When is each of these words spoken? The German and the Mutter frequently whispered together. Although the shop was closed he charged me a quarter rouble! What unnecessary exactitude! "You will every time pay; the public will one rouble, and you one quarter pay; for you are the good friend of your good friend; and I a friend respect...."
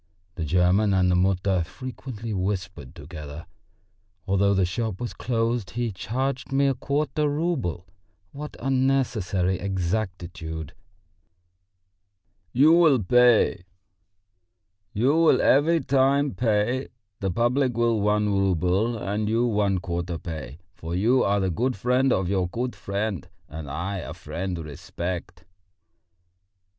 The 0.33 0.45
German 0.45 0.95
and 0.95 1.11
the 1.11 1.15
Mutter 1.15 1.63
frequently 1.63 2.33
whispered 2.33 2.95
together. 2.95 3.45
Although 4.27 4.55
the 4.55 4.65
shop 4.65 4.99
was 4.99 5.13
closed 5.13 5.69
he 5.77 5.91
charged 5.91 6.51
me 6.51 6.65
a 6.65 6.73
quarter 6.73 7.29
rouble! 7.29 7.85
What 8.31 8.57
unnecessary 8.59 9.59
exactitude! 9.59 10.73
"You 12.51 12.73
will 12.73 13.03
every 15.39 15.81
time 15.81 16.33
pay; 16.33 16.87
the 17.19 17.29
public 17.29 17.77
will 17.77 18.01
one 18.01 18.29
rouble, 18.33 18.97
and 18.97 19.29
you 19.29 19.45
one 19.45 19.77
quarter 19.77 20.17
pay; 20.17 20.57
for 20.73 20.95
you 20.95 21.23
are 21.23 21.39
the 21.39 21.51
good 21.51 21.75
friend 21.75 22.11
of 22.11 22.27
your 22.27 22.47
good 22.47 22.75
friend; 22.75 23.27
and 23.47 23.69
I 23.69 23.97
a 23.97 24.15
friend 24.15 24.57
respect...." 24.57 25.45